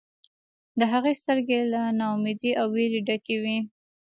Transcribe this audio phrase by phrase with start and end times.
[0.79, 3.57] د هغې سترګې له نا امیدۍ او ویرې ډکې وې